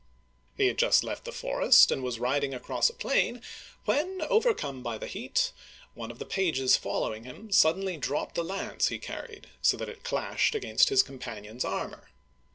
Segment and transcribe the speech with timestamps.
[0.57, 3.39] He had just left the forest and was riding across a plain,
[3.85, 5.51] when, overcome by the heat,
[5.93, 10.03] one of the pages following him suddenly dropped the lance he carried, so that it
[10.03, 12.07] clashed against his companion's armor.